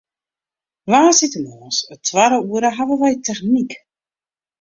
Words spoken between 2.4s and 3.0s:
oere hawwe